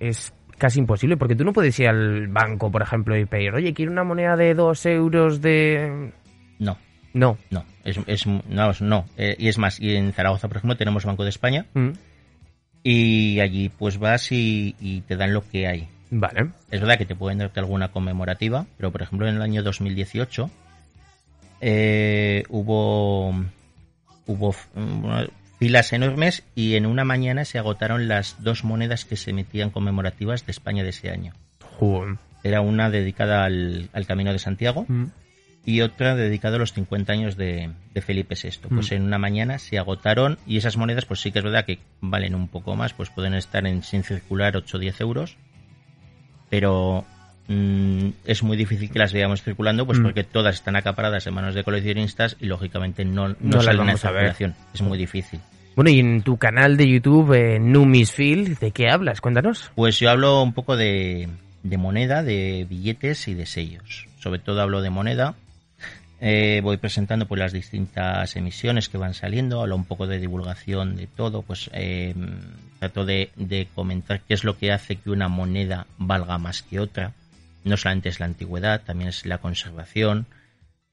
es 0.00 0.32
casi 0.62 0.78
imposible, 0.78 1.16
porque 1.16 1.34
tú 1.34 1.42
no 1.44 1.52
puedes 1.52 1.76
ir 1.80 1.88
al 1.88 2.28
banco, 2.28 2.70
por 2.70 2.82
ejemplo, 2.82 3.16
y 3.18 3.24
pedir, 3.26 3.52
oye, 3.52 3.74
quiero 3.74 3.90
una 3.90 4.04
moneda 4.04 4.36
de 4.36 4.54
2 4.54 4.86
euros 4.86 5.42
de... 5.42 6.12
No, 6.60 6.78
No. 7.14 7.36
no, 7.50 7.64
es, 7.84 7.98
es- 8.06 8.26
no, 8.28 8.72
no. 8.80 9.04
Eh, 9.16 9.34
y 9.40 9.48
es 9.48 9.58
más, 9.58 9.80
y 9.80 9.96
en 9.96 10.12
Zaragoza, 10.12 10.46
por 10.46 10.58
ejemplo, 10.58 10.76
tenemos 10.76 11.04
Banco 11.04 11.24
de 11.24 11.30
España 11.30 11.66
Mm, 11.74 11.90
y 12.84 13.40
allí 13.40 13.70
pues 13.70 13.98
vas 13.98 14.30
y, 14.30 14.76
y 14.80 15.00
te 15.00 15.16
dan 15.16 15.34
lo 15.34 15.42
que 15.48 15.66
hay. 15.66 15.88
Vale. 16.12 16.50
Es 16.70 16.80
verdad 16.80 16.96
que 16.96 17.06
te 17.06 17.16
pueden 17.16 17.38
darte 17.38 17.58
alguna 17.58 17.88
conmemorativa, 17.88 18.64
pero 18.76 18.92
por 18.92 19.02
ejemplo 19.02 19.26
en 19.28 19.34
el 19.36 19.42
año 19.42 19.62
2018 19.64 20.48
eh, 21.60 22.44
hubo 22.48 23.30
hubo 24.26 24.54
mm, 24.74 25.04
filas 25.62 25.92
enormes 25.92 26.42
y 26.56 26.74
en 26.74 26.86
una 26.86 27.04
mañana 27.04 27.44
se 27.44 27.56
agotaron 27.58 28.08
las 28.08 28.42
dos 28.42 28.64
monedas 28.64 29.04
que 29.04 29.16
se 29.16 29.30
emitían 29.30 29.70
conmemorativas 29.70 30.44
de 30.44 30.50
España 30.50 30.82
de 30.82 30.88
ese 30.90 31.10
año. 31.10 31.34
Joder. 31.78 32.16
Era 32.42 32.60
una 32.60 32.90
dedicada 32.90 33.44
al, 33.44 33.88
al 33.92 34.06
Camino 34.06 34.32
de 34.32 34.40
Santiago 34.40 34.84
Mm. 34.88 35.04
y 35.64 35.80
otra 35.82 36.16
dedicada 36.16 36.56
a 36.56 36.58
los 36.58 36.72
50 36.72 37.12
años 37.12 37.36
de, 37.36 37.70
de 37.94 38.00
Felipe 38.02 38.34
VI. 38.34 38.68
Pues 38.68 38.90
Mm. 38.90 38.94
en 38.94 39.02
una 39.04 39.18
mañana 39.18 39.58
se 39.60 39.78
agotaron 39.78 40.36
y 40.48 40.56
esas 40.56 40.76
monedas 40.76 41.04
pues 41.04 41.20
sí 41.20 41.30
que 41.30 41.38
es 41.38 41.44
verdad 41.44 41.64
que 41.64 41.78
valen 42.00 42.34
un 42.34 42.48
poco 42.48 42.74
más, 42.74 42.92
pues 42.92 43.10
pueden 43.10 43.34
estar 43.34 43.64
en 43.64 43.84
sin 43.84 44.02
circular 44.02 44.56
8 44.56 44.76
o 44.76 44.80
10 44.80 45.00
euros, 45.00 45.36
pero 46.50 47.04
mm, 47.48 48.08
es 48.24 48.42
muy 48.42 48.56
difícil 48.56 48.90
que 48.90 48.98
las 48.98 49.12
veamos 49.12 49.42
circulando 49.42 49.86
pues 49.86 49.98
Mm. 49.98 50.02
porque 50.02 50.24
todas 50.24 50.54
están 50.54 50.76
acaparadas 50.76 51.26
en 51.26 51.34
manos 51.34 51.54
de 51.54 51.64
coleccionistas 51.64 52.36
y 52.40 52.46
lógicamente 52.46 53.04
no, 53.04 53.28
no, 53.28 53.36
No 53.40 53.62
salen 53.62 53.88
en 53.88 53.98
circulación. 53.98 54.54
Es 54.74 54.82
muy 54.82 54.98
difícil. 54.98 55.40
Bueno, 55.74 55.90
y 55.90 56.00
en 56.00 56.22
tu 56.22 56.36
canal 56.36 56.76
de 56.76 56.86
YouTube, 56.88 57.32
eh, 57.32 57.58
Numisfield, 57.58 58.58
¿de 58.58 58.72
qué 58.72 58.90
hablas? 58.90 59.20
Cuéntanos. 59.22 59.70
Pues 59.74 59.98
yo 59.98 60.10
hablo 60.10 60.42
un 60.42 60.52
poco 60.52 60.76
de, 60.76 61.28
de 61.62 61.78
moneda, 61.78 62.22
de 62.22 62.66
billetes 62.68 63.26
y 63.28 63.34
de 63.34 63.46
sellos. 63.46 64.06
Sobre 64.20 64.38
todo 64.38 64.60
hablo 64.60 64.82
de 64.82 64.90
moneda. 64.90 65.34
Eh, 66.20 66.60
voy 66.62 66.76
presentando 66.76 67.26
pues 67.26 67.38
las 67.40 67.52
distintas 67.52 68.36
emisiones 68.36 68.88
que 68.88 68.96
van 68.98 69.12
saliendo, 69.14 69.60
hablo 69.60 69.74
un 69.74 69.84
poco 69.86 70.06
de 70.06 70.20
divulgación 70.20 70.94
de 70.94 71.08
todo, 71.08 71.42
pues 71.42 71.68
eh, 71.72 72.14
trato 72.78 73.04
de, 73.04 73.30
de 73.34 73.66
comentar 73.74 74.20
qué 74.20 74.34
es 74.34 74.44
lo 74.44 74.56
que 74.56 74.70
hace 74.70 74.96
que 74.96 75.10
una 75.10 75.26
moneda 75.28 75.86
valga 75.98 76.38
más 76.38 76.62
que 76.62 76.78
otra. 76.78 77.12
No 77.64 77.76
solamente 77.76 78.08
es 78.08 78.20
la 78.20 78.26
antigüedad, 78.26 78.82
también 78.82 79.08
es 79.08 79.24
la 79.26 79.38
conservación. 79.38 80.26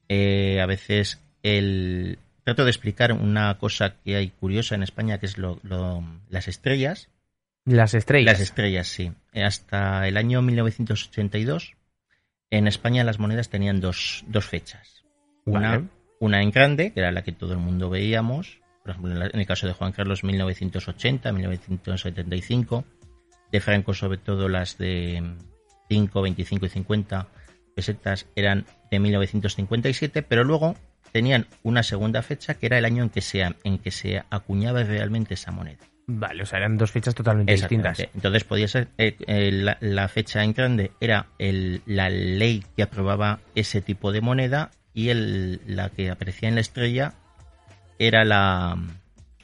Eh, 0.08 0.60
a 0.60 0.66
veces 0.66 1.20
el 1.42 2.18
trato 2.44 2.64
de 2.64 2.70
explicar 2.70 3.12
una 3.12 3.56
cosa 3.58 3.94
que 4.04 4.16
hay 4.16 4.28
curiosa 4.30 4.74
en 4.74 4.82
España, 4.82 5.18
que 5.18 5.26
es 5.26 5.38
lo- 5.38 5.60
lo- 5.62 6.02
las 6.28 6.48
estrellas. 6.48 7.08
Las 7.64 7.94
estrellas. 7.94 8.32
Las 8.32 8.40
estrellas, 8.40 8.88
sí. 8.88 9.12
Hasta 9.34 10.08
el 10.08 10.16
año 10.16 10.42
1982, 10.42 11.74
en 12.50 12.66
España 12.66 13.04
las 13.04 13.18
monedas 13.18 13.48
tenían 13.50 13.80
dos, 13.80 14.24
dos 14.26 14.46
fechas. 14.46 15.04
Una 15.44 15.70
Vale. 15.72 15.84
una 16.18 16.42
en 16.42 16.50
grande, 16.50 16.92
que 16.92 17.00
era 17.00 17.12
la 17.12 17.22
que 17.22 17.32
todo 17.32 17.52
el 17.52 17.58
mundo 17.58 17.88
veíamos, 17.90 18.60
por 18.82 18.90
ejemplo, 18.92 19.26
en 19.26 19.38
el 19.40 19.46
caso 19.46 19.66
de 19.66 19.72
Juan 19.74 19.92
Carlos 19.92 20.24
1980, 20.24 21.32
1975, 21.32 22.84
de 23.52 23.60
Franco 23.60 23.94
sobre 23.94 24.18
todo 24.18 24.48
las 24.48 24.78
de 24.78 25.22
5, 25.90 26.22
25 26.22 26.66
y 26.66 26.68
50 26.68 27.26
pesetas 27.74 28.26
eran 28.36 28.64
de 28.90 29.00
1957, 29.00 30.22
pero 30.22 30.44
luego 30.44 30.76
tenían 31.12 31.46
una 31.64 31.82
segunda 31.82 32.22
fecha 32.22 32.54
que 32.54 32.66
era 32.66 32.78
el 32.78 32.84
año 32.84 33.02
en 33.02 33.10
que 33.10 33.20
se, 33.20 33.42
en 33.64 33.78
que 33.78 33.90
se 33.90 34.22
acuñaba 34.30 34.84
realmente 34.84 35.34
esa 35.34 35.50
moneda. 35.50 35.78
Vale, 36.06 36.42
o 36.42 36.46
sea, 36.46 36.58
eran 36.58 36.76
dos 36.76 36.90
fechas 36.90 37.14
totalmente 37.14 37.52
distintas. 37.52 38.00
Entonces 38.14 38.44
podía 38.44 38.68
ser 38.68 38.88
eh, 38.98 39.16
eh, 39.26 39.50
la, 39.52 39.76
la 39.80 40.08
fecha 40.08 40.42
en 40.42 40.52
grande 40.52 40.92
era 41.00 41.26
el, 41.38 41.82
la 41.86 42.08
ley 42.08 42.64
que 42.76 42.82
aprobaba 42.82 43.40
ese 43.54 43.80
tipo 43.80 44.10
de 44.12 44.20
moneda 44.20 44.70
y 44.94 45.10
el, 45.10 45.60
la 45.66 45.90
que 45.90 46.10
aparecía 46.10 46.48
en 46.48 46.56
la 46.56 46.60
estrella 46.62 47.14
era 47.98 48.24
la, 48.24 48.76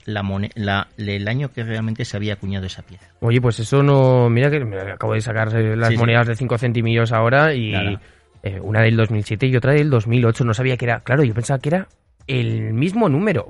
la, 0.07 0.23
mone- 0.23 0.51
la- 0.55 0.89
el 0.97 1.29
año 1.29 1.53
que 1.53 1.63
realmente 1.65 2.05
se 2.05 2.17
había 2.17 2.35
acuñado 2.35 2.67
esa 2.67 2.83
pieza. 2.83 3.09
Oye, 3.21 3.41
pues 3.41 3.59
eso 3.61 3.83
no. 3.83 4.31
Mira 4.31 4.51
que 4.51 4.65
me 4.65 4.81
acabo 4.81 5.13
de 5.15 5.21
sacar 5.21 5.55
eh, 5.57 5.77
las 5.77 5.89
Sí, 5.89 5.95
sí. 5.95 5.99
monedas 6.01 6.27
de 6.29 6.37
5 6.37 6.59
centimillos 6.59 7.13
ahora 7.13 7.53
y 7.55 7.75
eh, 8.43 8.61
una 8.61 8.81
del 8.83 8.97
2007 8.97 9.47
y 9.47 9.57
otra 9.57 9.73
del 9.73 9.91
2008. 9.91 10.45
No 10.45 10.55
sabía 10.55 10.77
que 10.77 10.85
era. 10.87 11.01
Claro, 11.01 11.25
yo 11.25 11.35
pensaba 11.35 11.59
que 11.59 11.69
era 11.71 11.89
el 12.27 12.73
mismo 12.73 13.09
número. 13.09 13.43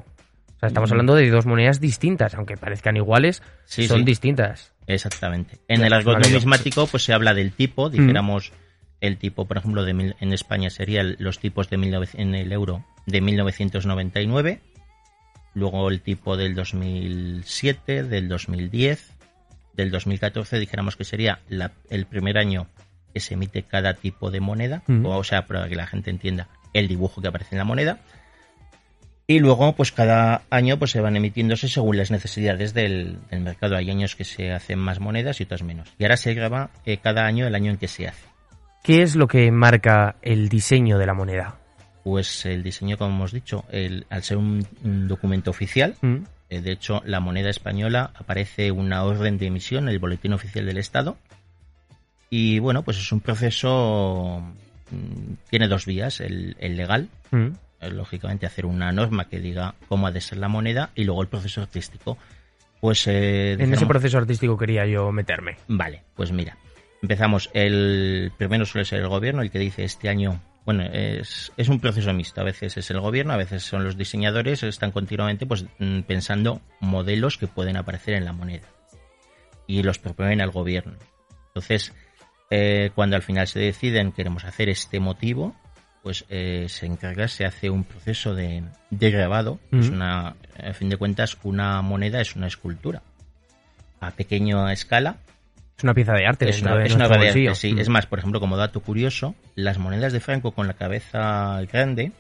O 0.57 0.59
sea, 0.59 0.69
estamos 0.69 0.91
Mm. 0.91 0.93
hablando 0.95 1.15
de 1.15 1.29
dos 1.31 1.45
monedas 1.47 1.81
distintas, 1.81 2.35
aunque 2.35 2.57
parezcan 2.57 2.97
iguales, 2.97 3.43
Sí, 3.67 3.87
son 3.87 4.05
distintas. 4.07 4.73
Exactamente. 4.87 5.59
En 5.69 5.85
el 5.85 5.93
argot 5.93 6.19
numismático 6.27 6.87
pues 6.87 7.03
se 7.05 7.13
habla 7.13 7.35
del 7.35 7.53
tipo, 7.53 7.91
dijéramos 7.91 8.53
el 9.03 9.19
tipo, 9.19 9.45
por 9.47 9.59
ejemplo, 9.59 9.85
de 9.85 9.93
mil- 9.93 10.17
en 10.21 10.33
España 10.33 10.71
serían 10.71 11.17
los 11.19 11.39
tipos 11.39 11.69
de 11.69 11.77
19 11.77 12.09
en 12.15 12.35
el 12.35 12.51
euro 12.53 12.83
de 13.05 13.21
1999, 13.21 14.61
luego 15.57 15.89
el 15.89 16.03
tipo 16.03 16.37
del 16.37 16.55
2007, 16.55 18.03
del 18.05 18.29
2010, 18.29 19.13
del 19.75 19.91
2014, 19.91 20.59
dijéramos 20.59 20.97
que 20.97 21.05
sería 21.05 21.41
la- 21.49 21.73
el 21.91 22.07
primer 22.07 22.37
año 22.39 22.67
que 23.15 23.21
se 23.21 23.35
emite 23.35 23.63
cada 23.63 23.95
tipo 23.95 24.31
de 24.31 24.41
moneda, 24.41 24.83
o 25.19 25.25
sea, 25.25 25.47
para 25.47 25.67
que 25.69 25.75
la 25.75 25.87
gente 25.87 26.11
entienda 26.11 26.49
el 26.75 26.87
dibujo 26.89 27.23
que 27.23 27.29
aparece 27.29 27.55
en 27.55 27.59
la 27.59 27.65
moneda. 27.65 27.99
Y 29.27 29.39
luego, 29.41 29.75
pues 29.75 29.91
cada 29.91 30.43
año 30.51 30.79
pues 30.79 30.93
se 30.93 31.01
van 31.01 31.17
emitiéndose 31.17 31.69
según 31.69 31.97
las 31.97 32.11
necesidades 32.11 32.75
del, 32.75 33.19
del 33.31 33.41
mercado. 33.41 33.77
Hay 33.77 33.91
años 33.91 34.15
que 34.15 34.25
se 34.25 34.53
hacen 34.53 34.79
más 34.79 35.01
monedas 35.01 35.41
y 35.41 35.45
otros 35.45 35.63
menos. 35.65 35.89
Y 35.99 36.05
ahora 36.05 36.17
se 36.17 36.33
graba 36.35 36.71
eh, 36.85 36.99
cada 36.99 37.25
año 37.27 37.47
el 37.47 37.55
año 37.55 37.73
en 37.73 37.79
que 37.79 37.89
se 37.89 38.07
hace. 38.07 38.25
¿Qué 38.85 39.03
es 39.03 39.17
lo 39.17 39.27
que 39.27 39.51
marca 39.51 40.15
el 40.23 40.49
diseño 40.49 40.97
de 40.99 41.07
la 41.07 41.15
moneda? 41.15 41.57
Pues 42.07 42.47
el 42.47 42.63
diseño, 42.63 42.97
como 42.97 43.17
hemos 43.17 43.33
dicho, 43.33 43.65
el- 43.73 44.07
al 44.11 44.23
ser 44.23 44.37
un, 44.37 44.65
un 44.85 45.09
documento 45.09 45.51
oficial, 45.51 45.97
¿Mm? 46.03 46.19
eh, 46.51 46.61
de 46.61 46.71
hecho, 46.71 47.03
la 47.05 47.19
moneda 47.19 47.51
española 47.51 48.13
aparece 48.15 48.71
una 48.71 49.03
orden 49.03 49.39
de 49.39 49.47
emisión 49.47 49.89
en 49.89 49.89
el 49.89 49.99
Boletín 49.99 50.33
Oficial 50.33 50.67
del 50.67 50.79
Estado. 50.79 51.17
Y 52.31 52.61
bueno, 52.61 52.83
pues 52.85 52.99
es 52.99 53.11
un 53.11 53.19
proceso. 53.19 54.41
mm, 54.93 55.33
Tiene 55.51 55.67
dos 55.67 55.85
vías: 55.85 56.21
el, 56.21 56.55
el 56.61 56.77
legal, 56.77 57.09
¿Mm? 57.33 57.47
eh, 57.81 57.91
lógicamente 57.91 58.47
hacer 58.47 58.67
una 58.67 58.93
norma 58.93 59.25
que 59.29 59.41
diga 59.41 59.75
cómo 59.89 60.07
ha 60.07 60.13
de 60.13 60.21
ser 60.21 60.39
la 60.39 60.47
moneda, 60.47 60.91
y 60.95 61.03
luego 61.03 61.23
el 61.23 61.29
proceso 61.29 61.61
artístico. 61.61 62.19
Pues 62.81 63.05
eh, 63.09 63.55
En 63.59 63.75
ese 63.75 63.85
proceso 63.85 64.19
artístico 64.19 64.57
quería 64.57 64.87
yo 64.87 65.11
meterme. 65.11 65.57
Vale, 65.67 66.05
pues 66.15 66.31
mira, 66.31 66.57
empezamos. 67.03 67.51
El 67.53 68.31
primero 68.39 68.65
suele 68.65 68.85
ser 68.85 69.01
el 69.01 69.09
gobierno, 69.09 69.43
el 69.43 69.51
que 69.51 69.59
dice 69.59 69.83
este 69.83 70.09
año. 70.09 70.41
Bueno, 70.67 70.83
es, 70.93 71.53
es 71.57 71.69
un 71.69 71.79
proceso 71.79 72.13
mixto. 72.13 72.41
A 72.41 72.45
veces 72.45 72.77
es 72.77 72.91
el 72.91 73.01
gobierno, 73.01 73.33
a 73.33 73.37
veces 73.37 73.63
son 73.63 73.85
los 73.85 73.97
diseñadores, 73.97 74.65
están 74.65 74.91
continuamente 74.91 75.47
pues 75.47 75.65
mm, 75.79 76.01
pensando 76.01 76.61
modelos 76.81 77.39
que 77.39 77.47
pueden 77.47 77.77
aparecer 77.77 78.15
en 78.15 78.25
la 78.25 78.33
moneda. 78.33 78.67
Y 79.69 79.85
los 79.85 80.01
proponen 80.01 80.41
al 80.41 80.51
gobierno. 80.51 80.95
Entonces, 81.49 81.93
eh, 82.51 82.91
cuando 82.97 83.15
al 83.15 83.23
final 83.23 83.47
se 83.47 83.61
deciden 83.61 84.11
queremos 84.11 84.45
hacer 84.45 84.69
este 84.69 84.99
motivo, 84.99 85.55
pues 86.03 86.25
eh, 86.31 86.67
se 86.69 86.87
encarga, 86.87 87.29
se 87.29 87.45
hace 87.45 87.71
un 87.71 87.85
proceso 87.85 88.35
de, 88.35 88.65
de 88.91 89.11
grabado. 89.13 89.61
Es 89.71 89.89
una, 89.89 90.35
a 90.61 90.73
fin 90.73 90.89
de 90.89 90.97
cuentas, 90.97 91.39
una 91.45 91.81
moneda 91.81 92.21
es 92.21 92.35
una 92.35 92.49
escultura. 92.49 93.03
A 94.01 94.11
pequeña 94.11 94.73
escala, 94.73 95.19
Es 95.77 95.85
una 95.85 95.95
pieza 95.95 96.13
de 96.15 96.27
arte. 96.27 96.49
es 96.49 96.63
una, 96.63 96.77
de 96.77 96.87
es 96.87 96.95
una 96.95 97.07
obra 97.07 97.19
de 97.21 97.29
arte, 97.29 97.55
sí. 97.55 97.75
Mm. 97.75 97.79
Es 97.81 97.89
más, 97.89 98.07
por 98.07 98.19
ejemplo, 98.19 98.41
como 98.41 98.57
dato 98.57 98.81
curioso, 98.81 99.35
las 99.55 99.79
monedas 99.79 100.13
de 100.13 100.21
Franco 100.21 100.53
con 100.53 100.67
la 100.67 100.75
cabeza 100.75 101.61
grande, 101.71 102.13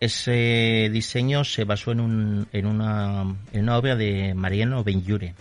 ese 0.00 0.88
diseño 0.92 1.42
se 1.44 1.64
basó 1.64 1.90
en, 1.92 2.00
un, 2.00 2.48
en, 2.52 2.66
una, 2.66 3.22
en 3.52 3.62
una 3.62 3.76
obra 3.78 3.96
de 3.96 4.34
Mariano 4.34 4.84
Benlliure. 4.84 5.34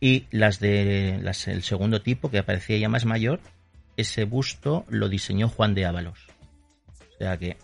Y 0.00 0.24
las 0.30 0.58
de 0.60 1.18
las, 1.22 1.46
el 1.46 1.62
segundo 1.62 2.00
tipo, 2.00 2.30
que 2.30 2.38
aparecía 2.38 2.78
ya 2.78 2.88
más 2.88 3.04
mayor, 3.04 3.38
ese 3.96 4.24
busto 4.24 4.84
lo 4.88 5.08
diseñó 5.08 5.48
Juan 5.48 5.74
de 5.74 5.84
Ábalos. 5.86 6.26
O 6.98 7.18
sea 7.18 7.36
que 7.36 7.56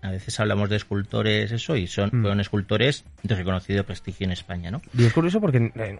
a 0.00 0.10
veces 0.10 0.38
hablamos 0.40 0.70
de 0.70 0.76
escultores, 0.76 1.50
eso, 1.52 1.76
y 1.76 1.86
son, 1.86 2.10
Mm. 2.12 2.20
fueron 2.22 2.40
escultores 2.40 3.04
de 3.22 3.34
reconocido 3.34 3.84
prestigio 3.84 4.24
en 4.24 4.32
España, 4.32 4.70
¿no? 4.70 4.80
Y 4.96 5.04
es 5.04 5.12
curioso 5.12 5.40
porque, 5.40 5.70
eh, 5.74 5.98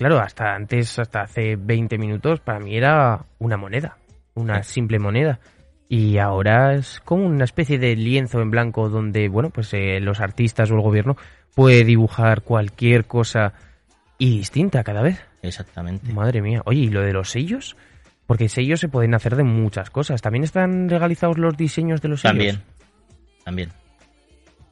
claro, 0.00 0.18
hasta 0.18 0.54
antes, 0.54 0.98
hasta 0.98 1.20
hace 1.20 1.56
20 1.56 1.98
minutos, 1.98 2.40
para 2.40 2.58
mí 2.58 2.74
era 2.74 3.26
una 3.38 3.58
moneda, 3.58 3.98
una 4.32 4.62
simple 4.62 4.98
moneda. 4.98 5.40
Y 5.90 6.16
ahora 6.16 6.72
es 6.74 7.00
como 7.00 7.26
una 7.26 7.44
especie 7.44 7.78
de 7.78 7.94
lienzo 7.96 8.40
en 8.40 8.50
blanco 8.50 8.88
donde, 8.88 9.28
bueno, 9.28 9.50
pues 9.50 9.74
eh, 9.74 10.00
los 10.00 10.20
artistas 10.20 10.70
o 10.70 10.74
el 10.74 10.80
gobierno 10.80 11.18
puede 11.54 11.84
dibujar 11.84 12.40
cualquier 12.40 13.04
cosa 13.04 13.52
y 14.16 14.38
distinta 14.38 14.82
cada 14.84 15.02
vez. 15.02 15.20
Exactamente. 15.42 16.10
Madre 16.14 16.40
mía. 16.40 16.62
Oye, 16.64 16.80
¿y 16.80 16.88
lo 16.88 17.02
de 17.02 17.12
los 17.12 17.28
sellos? 17.28 17.76
Porque 18.26 18.48
sellos 18.48 18.80
se 18.80 18.88
pueden 18.88 19.14
hacer 19.14 19.36
de 19.36 19.42
muchas 19.42 19.90
cosas. 19.90 20.22
¿También 20.22 20.44
están 20.44 20.88
legalizados 20.88 21.36
los 21.36 21.58
diseños 21.58 22.00
de 22.00 22.08
los 22.08 22.22
sellos? 22.22 22.36
También, 22.36 22.62
también. 23.44 23.68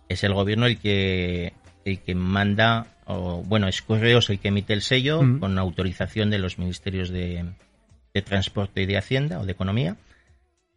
Es 0.08 0.24
el 0.24 0.32
gobierno 0.32 0.64
el 0.64 0.78
que 0.78 1.52
el 1.84 2.00
que 2.00 2.14
manda, 2.14 2.86
o 3.10 3.42
bueno, 3.42 3.66
es 3.68 3.82
Correos 3.82 4.28
el 4.30 4.38
que 4.38 4.48
emite 4.48 4.72
el 4.74 4.82
sello 4.82 5.22
Mm. 5.22 5.40
con 5.40 5.58
autorización 5.58 6.30
de 6.30 6.38
los 6.38 6.58
ministerios 6.58 7.08
de, 7.08 7.44
de 8.14 8.22
Transporte 8.22 8.82
y 8.82 8.86
de 8.86 8.98
Hacienda 8.98 9.40
o 9.40 9.46
de 9.46 9.52
Economía. 9.52 9.96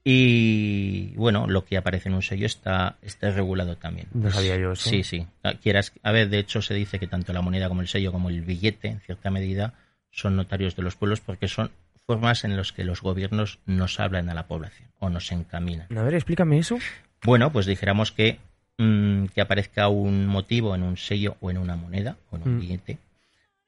Y 0.03 1.13
bueno, 1.15 1.45
lo 1.47 1.63
que 1.65 1.77
aparece 1.77 2.09
en 2.09 2.15
un 2.15 2.23
sello 2.23 2.47
está, 2.47 2.97
está 3.03 3.29
regulado 3.29 3.77
también. 3.77 4.07
No 4.13 4.31
sabía 4.31 4.57
yo 4.57 4.71
eso. 4.71 4.89
Sí, 4.89 5.03
sí. 5.03 5.27
Ah, 5.43 5.53
Quieras, 5.61 5.93
a 6.01 6.11
ver, 6.11 6.29
de 6.29 6.39
hecho 6.39 6.61
se 6.63 6.73
dice 6.73 6.97
que 6.97 7.05
tanto 7.07 7.33
la 7.33 7.41
moneda 7.41 7.67
como 7.69 7.81
el 7.81 7.87
sello 7.87 8.11
como 8.11 8.29
el 8.29 8.41
billete, 8.41 8.87
en 8.87 8.99
cierta 9.01 9.29
medida, 9.29 9.75
son 10.09 10.35
notarios 10.35 10.75
de 10.75 10.81
los 10.81 10.95
pueblos 10.95 11.19
porque 11.21 11.47
son 11.47 11.69
formas 12.07 12.43
en 12.45 12.57
las 12.57 12.71
que 12.71 12.83
los 12.83 13.01
gobiernos 13.01 13.59
nos 13.67 13.99
hablan 13.99 14.27
a 14.29 14.33
la 14.33 14.47
población 14.47 14.89
o 14.99 15.09
nos 15.09 15.31
encaminan. 15.31 15.85
A 15.95 16.01
ver, 16.01 16.15
explícame 16.15 16.57
eso. 16.57 16.79
Bueno, 17.23 17.51
pues 17.51 17.67
dijéramos 17.67 18.11
que, 18.11 18.39
mm, 18.81 19.27
que 19.33 19.41
aparezca 19.41 19.87
un 19.89 20.25
motivo 20.27 20.73
en 20.75 20.83
un 20.83 20.97
sello 20.97 21.37
o 21.41 21.51
en 21.51 21.57
una 21.57 21.75
moneda 21.75 22.17
o 22.31 22.35
en 22.37 22.43
un 22.43 22.55
Mm. 22.55 22.59
billete, 22.59 22.97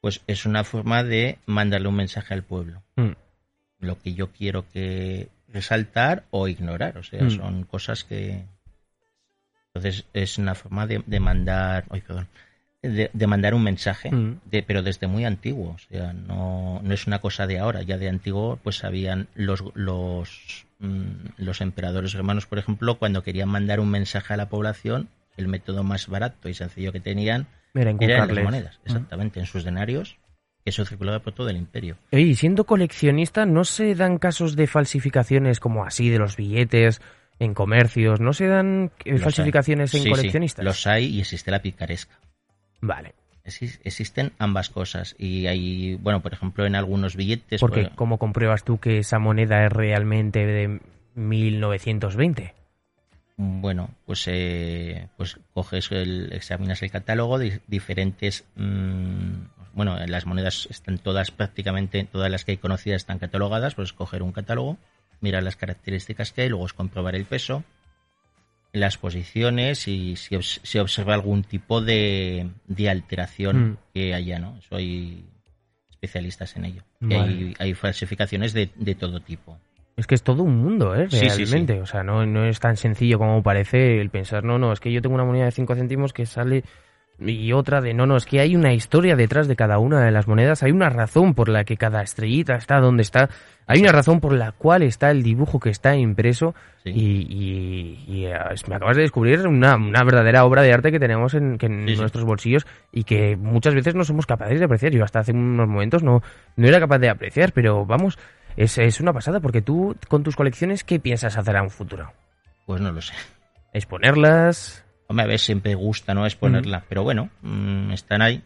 pues 0.02 0.22
es 0.28 0.46
una 0.46 0.64
forma 0.64 1.04
de 1.04 1.38
mandarle 1.46 1.88
un 1.88 1.96
mensaje 1.96 2.34
al 2.34 2.44
pueblo. 2.44 2.82
Mm. 2.96 3.12
Lo 3.80 4.00
que 4.02 4.14
yo 4.14 4.32
quiero 4.32 4.66
que 4.72 5.30
resaltar 5.50 6.24
o 6.32 6.48
ignorar, 6.48 6.98
o 6.98 7.04
sea, 7.04 7.24
Mm. 7.24 7.30
son 7.30 7.64
cosas 7.64 8.04
que... 8.04 8.44
Entonces 9.68 10.06
es 10.14 10.38
una 10.38 10.56
forma 10.56 10.86
de, 10.88 11.04
de 11.06 11.20
mandar, 11.20 11.86
ay, 11.90 12.02
perdón, 12.02 12.28
de, 12.84 13.10
de 13.12 13.28
mandar 13.28 13.54
un 13.56 13.64
mensaje, 13.64 14.12
Mm. 14.12 14.42
de, 14.52 14.62
pero 14.62 14.84
desde 14.84 15.08
muy 15.08 15.26
antiguo, 15.26 15.72
o 15.72 15.80
sea, 15.80 16.14
no, 16.14 16.80
no 16.84 16.94
es 16.94 17.08
una 17.08 17.20
cosa 17.20 17.48
de 17.48 17.58
ahora, 17.58 17.82
ya 17.82 17.98
de 17.98 18.10
antiguo 18.10 18.60
pues 18.62 18.76
sabían 18.78 19.28
los, 19.34 19.64
los, 19.74 20.66
mm, 20.80 21.12
los 21.38 21.62
emperadores 21.62 22.14
romanos, 22.14 22.46
por 22.46 22.60
ejemplo, 22.60 23.00
cuando 23.00 23.24
querían 23.24 23.50
mandar 23.50 23.80
un 23.80 23.90
mensaje 23.90 24.34
a 24.34 24.38
la 24.38 24.50
población, 24.50 25.08
el 25.38 25.48
método 25.48 25.84
más 25.84 26.08
barato 26.08 26.50
y 26.50 26.54
sencillo 26.54 26.92
que 26.92 27.00
tenían 27.00 27.48
Era 27.74 27.92
era 28.00 28.24
en 28.26 28.36
las 28.36 28.44
monedas, 28.44 28.78
Mm. 28.84 28.88
exactamente, 28.88 29.40
en 29.40 29.46
sus 29.48 29.64
denarios, 29.64 30.18
eso 30.66 30.86
circulaba 30.86 31.20
por 31.20 31.34
todo 31.34 31.50
el 31.50 31.58
imperio. 31.58 31.98
Y 32.12 32.36
siendo 32.36 32.66
coleccionista, 32.66 33.46
¿no 33.46 33.64
se 33.66 33.96
dan 33.96 34.18
casos 34.18 34.56
de 34.56 34.68
falsificaciones 34.68 35.60
como 35.60 35.86
así 35.86 36.10
de 36.10 36.20
los 36.20 36.38
billetes 36.38 37.02
en 37.40 37.54
comercios? 37.54 38.20
¿No 38.22 38.32
se 38.34 38.48
dan 38.48 38.92
eh, 39.04 39.14
Los 39.14 39.22
falsificaciones 39.24 39.94
hay. 39.94 40.00
en 40.00 40.04
Sí, 40.04 40.10
sí, 40.10 40.16
coleccionistas? 40.16 40.64
los 40.64 40.86
hay 40.88 41.06
y 41.06 41.20
existe 41.22 41.50
la 41.52 41.62
picaresca. 41.62 42.16
Vale, 42.86 43.14
Exis- 43.46 43.80
Existen 43.86 44.34
ambas 44.40 44.70
cosas 44.70 45.16
y 45.18 45.48
hay, 45.48 45.96
bueno, 45.96 46.22
por 46.22 46.34
ejemplo, 46.34 46.66
en 46.66 46.76
algunos 46.76 47.16
billetes... 47.16 47.62
porque 47.62 47.84
pues, 47.84 47.94
¿cómo 47.96 48.18
compruebas 48.18 48.66
tú 48.66 48.78
que 48.78 48.98
esa 49.00 49.20
moneda 49.20 49.66
es 49.66 49.72
realmente 49.72 50.46
de 50.46 50.82
1920? 51.16 52.54
Bueno, 53.38 53.90
pues, 54.06 54.26
eh, 54.28 55.08
pues 55.16 55.40
coges 55.54 55.94
el, 55.94 56.34
examinas 56.34 56.84
el 56.84 56.92
catálogo 56.92 57.40
de 57.40 57.62
diferentes, 57.68 58.44
mm, 58.58 59.32
bueno, 59.74 59.96
las 60.06 60.26
monedas 60.26 60.68
están 60.70 60.98
todas 60.98 61.32
prácticamente, 61.32 62.04
todas 62.04 62.30
las 62.30 62.44
que 62.44 62.52
hay 62.52 62.58
conocidas 62.58 63.04
están 63.04 63.18
catalogadas, 63.18 63.76
pues 63.76 63.94
coger 63.94 64.24
un 64.24 64.34
catálogo, 64.34 64.78
mirar 65.22 65.42
las 65.42 65.56
características 65.56 66.34
que 66.34 66.42
hay, 66.42 66.50
luego 66.50 66.66
es 66.66 66.74
comprobar 66.74 67.16
el 67.16 67.24
peso 67.24 67.64
las 68.74 68.98
posiciones 68.98 69.88
y 69.88 70.16
si 70.18 70.36
se 70.42 70.80
observa 70.82 71.14
algún 71.14 71.44
tipo 71.44 71.80
de, 71.80 72.50
de 72.68 72.90
alteración 72.90 73.70
Mm. 73.72 73.78
que 73.94 74.14
haya, 74.14 74.40
¿no? 74.40 74.60
Soy 74.68 75.24
especialistas 75.92 76.56
en 76.58 76.66
ello. 76.66 76.82
Vale. 77.00 77.16
hay, 77.22 77.54
hay 77.60 77.74
falsificaciones 77.76 78.52
de, 78.54 78.70
de 78.76 78.96
todo 78.96 79.20
tipo. 79.22 79.58
Es 79.96 80.08
que 80.08 80.16
es 80.16 80.24
todo 80.24 80.42
un 80.44 80.58
mundo, 80.58 80.96
¿eh? 80.96 81.08
Sí, 81.10 81.30
sí, 81.30 81.46
Realmente. 81.46 81.76
sí. 81.76 81.80
O 81.80 81.86
sea, 81.86 82.04
no, 82.04 82.26
no 82.26 82.46
es 82.46 82.60
tan 82.60 82.76
sencillo 82.78 83.20
como 83.20 83.44
parece 83.44 84.02
el 84.02 84.10
pensar, 84.10 84.44
no, 84.44 84.58
no, 84.58 84.74
es 84.74 84.80
que 84.80 84.92
yo 84.92 85.02
tengo 85.04 85.14
una 85.16 85.24
moneda 85.24 85.46
de 85.46 85.52
5 85.52 85.76
céntimos 85.76 86.12
que 86.14 86.26
sale 86.26 86.64
y 87.20 87.54
otra 87.54 87.80
de, 87.80 87.94
no, 87.94 88.06
no, 88.06 88.18
es 88.18 88.26
que 88.26 88.40
hay 88.40 88.56
una 88.56 88.74
historia 88.74 89.16
detrás 89.16 89.48
de 89.48 89.56
cada 89.56 89.78
una 89.78 90.04
de 90.04 90.12
las 90.12 90.28
monedas, 90.28 90.64
hay 90.64 90.72
una 90.72 90.90
razón 90.90 91.34
por 91.36 91.48
la 91.48 91.64
que 91.64 91.78
cada 91.78 92.02
estrellita 92.02 92.56
está 92.56 92.80
donde 92.80 93.04
está, 93.04 93.30
hay 93.68 93.82
una 93.82 93.92
razón 93.92 94.20
por 94.20 94.34
la 94.34 94.52
cual 94.52 94.82
está 94.82 95.12
el 95.12 95.22
dibujo 95.24 95.60
que 95.60 95.70
está 95.70 95.96
impreso 95.96 96.56
Sí. 96.84 96.90
y, 96.90 97.28
y- 97.30 98.04
y, 98.08 98.26
eh, 98.26 98.34
me 98.68 98.76
acabas 98.76 98.98
de 98.98 99.04
descubrir 99.04 99.48
una, 99.48 99.76
una 99.78 100.04
verdadera 100.04 100.44
obra 100.44 100.64
de 100.64 100.74
arte 100.74 100.92
que 100.92 101.00
tenemos 101.00 101.34
en, 101.34 101.58
que 101.58 101.68
en 101.68 101.88
Sí, 101.88 101.94
sí. 101.94 102.00
nuestros 102.02 102.26
bolsillos 102.26 102.68
y 102.92 103.04
que 103.06 103.38
muchas 103.38 103.74
veces 103.74 103.96
no 103.96 104.04
somos 104.04 104.26
capaces 104.26 104.60
de 104.60 104.66
apreciar. 104.66 104.92
Yo 104.92 105.04
hasta 105.06 105.20
hace 105.20 105.32
unos 105.32 105.68
momentos 105.70 106.04
no, 106.04 106.22
no 106.58 106.68
era 106.68 106.82
capaz 106.82 107.00
de 107.00 107.10
apreciar, 107.10 107.54
pero 107.54 107.86
vamos, 107.86 108.20
es, 108.58 108.78
es 108.80 109.00
una 109.00 109.14
pasada 109.14 109.40
porque 109.40 109.62
tú 109.62 109.96
con 110.10 110.24
tus 110.24 110.36
colecciones, 110.36 110.84
¿qué 110.84 111.00
piensas 111.00 111.38
hacer 111.38 111.56
a 111.56 111.64
un 111.64 111.70
futuro? 111.70 112.12
Pues 112.66 112.82
no 112.82 112.92
lo 112.92 113.02
sé. 113.02 113.14
¿Exponerlas? 113.72 114.84
Hombre, 115.14 115.24
a 115.26 115.28
ver, 115.28 115.40
siempre 115.40 115.76
gusta, 115.76 116.16
¿no? 116.16 116.26
Exponerla. 116.26 116.86
Pero 116.90 117.04
bueno, 117.04 117.30
mm, 117.44 117.92
están 117.92 118.24
ahí. 118.24 118.42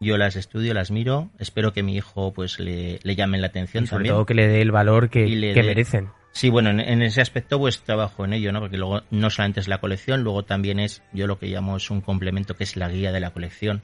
Yo 0.00 0.16
las 0.16 0.34
estudio, 0.36 0.72
las 0.72 0.90
miro. 0.90 1.28
Espero 1.38 1.74
que 1.74 1.82
mi 1.82 1.94
hijo, 1.96 2.32
pues, 2.32 2.58
le, 2.58 2.98
le 3.02 3.14
llamen 3.16 3.42
la 3.42 3.48
atención 3.48 3.84
Y 3.84 3.86
sobre 3.86 3.96
también. 4.04 4.14
todo 4.14 4.24
que 4.26 4.34
le 4.34 4.48
dé 4.48 4.62
el 4.62 4.70
valor 4.72 5.10
que, 5.10 5.26
le 5.26 5.52
que 5.52 5.62
merecen. 5.62 6.08
Sí, 6.32 6.48
bueno, 6.48 6.70
en, 6.70 6.80
en 6.80 7.02
ese 7.02 7.20
aspecto 7.20 7.58
pues 7.58 7.80
trabajo 7.82 8.24
en 8.24 8.32
ello, 8.32 8.50
¿no? 8.50 8.60
Porque 8.60 8.78
luego 8.78 9.02
no 9.10 9.28
solamente 9.30 9.60
es 9.60 9.68
la 9.68 9.78
colección, 9.78 10.22
luego 10.22 10.42
también 10.44 10.80
es 10.80 11.02
yo 11.12 11.26
lo 11.26 11.38
que 11.38 11.46
llamo 11.48 11.76
es 11.76 11.90
un 11.90 12.00
complemento 12.00 12.54
que 12.54 12.64
es 12.64 12.76
la 12.76 12.88
guía 12.88 13.12
de 13.12 13.20
la 13.20 13.30
colección. 13.30 13.82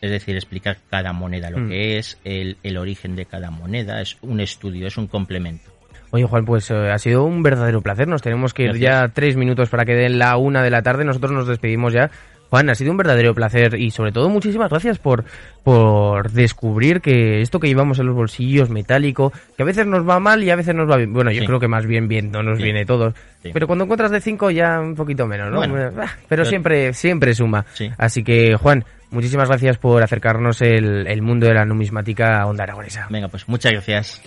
Es 0.00 0.10
decir, 0.10 0.36
explicar 0.36 0.78
cada 0.90 1.12
moneda 1.12 1.50
lo 1.50 1.58
Mm. 1.58 1.68
que 1.68 1.98
es, 1.98 2.20
el, 2.24 2.58
el 2.62 2.76
origen 2.76 3.16
de 3.16 3.26
cada 3.26 3.50
moneda, 3.50 4.00
es 4.00 4.18
un 4.20 4.40
estudio, 4.40 4.86
es 4.86 4.96
un 4.98 5.06
complemento. 5.08 5.70
Oye, 6.14 6.26
Juan, 6.26 6.44
pues 6.44 6.70
eh, 6.70 6.92
ha 6.92 6.98
sido 6.98 7.24
un 7.24 7.42
verdadero 7.42 7.80
placer. 7.82 8.06
Nos 8.06 8.22
tenemos 8.22 8.54
que 8.54 8.62
ir 8.62 8.68
Gracias. 8.68 8.88
ya 9.08 9.08
tres 9.12 9.36
minutos 9.36 9.68
para 9.68 9.84
que 9.84 9.94
den 9.94 10.16
la 10.20 10.36
una 10.36 10.62
de 10.62 10.70
la 10.70 10.80
tarde. 10.80 11.04
Nosotros 11.04 11.32
nos 11.32 11.48
despedimos 11.48 11.92
ya. 11.92 12.08
Juan, 12.50 12.70
ha 12.70 12.76
sido 12.76 12.92
un 12.92 12.96
verdadero 12.98 13.34
placer 13.34 13.74
y 13.80 13.90
sobre 13.90 14.12
todo 14.12 14.28
muchísimas 14.28 14.70
gracias 14.70 15.00
por, 15.00 15.24
por 15.64 16.30
descubrir 16.30 17.00
que 17.00 17.40
esto 17.40 17.58
que 17.58 17.66
llevamos 17.66 17.98
en 17.98 18.06
los 18.06 18.14
bolsillos 18.14 18.70
metálico, 18.70 19.32
que 19.56 19.64
a 19.64 19.66
veces 19.66 19.86
nos 19.88 20.08
va 20.08 20.20
mal 20.20 20.44
y 20.44 20.50
a 20.50 20.54
veces 20.54 20.72
nos 20.72 20.88
va 20.88 20.96
bien. 20.98 21.12
Bueno, 21.12 21.32
yo 21.32 21.40
Sí. 21.40 21.46
creo 21.48 21.58
que 21.58 21.66
más 21.66 21.84
bien 21.84 22.06
bien 22.06 22.30
no 22.30 22.44
nos 22.44 22.58
Sí. 22.58 22.62
viene 22.64 22.86
todos. 22.86 23.12
Sí. 23.42 23.50
Pero 23.52 23.66
cuando 23.66 23.82
encuentras 23.84 24.12
de 24.12 24.20
cinco 24.20 24.52
ya 24.52 24.78
un 24.78 24.94
poquito 24.94 25.26
menos, 25.26 25.50
¿no? 25.50 25.56
Bueno. 25.56 25.74
Ah, 26.00 26.06
pero 26.06 26.16
Pero- 26.28 26.44
siempre, 26.44 26.92
siempre 26.92 27.34
suma. 27.34 27.64
Sí. 27.72 27.90
Así 27.98 28.22
que, 28.22 28.54
Juan, 28.54 28.84
muchísimas 29.10 29.48
gracias 29.48 29.78
por 29.78 30.00
acercarnos 30.04 30.62
el, 30.62 31.08
el 31.08 31.22
mundo 31.22 31.48
de 31.48 31.54
la 31.54 31.64
numismática 31.64 32.40
a 32.40 32.46
Onda 32.46 32.62
Aragonesa. 32.62 33.08
Venga, 33.10 33.26
pues 33.26 33.48
muchas 33.48 33.72
gracias. 33.72 34.22